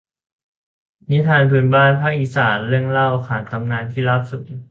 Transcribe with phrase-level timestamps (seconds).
[1.09, 4.51] นิทานพื้นบ้านภาคอีสาน เรื่องเล่าขานตำนานที่ราบสูง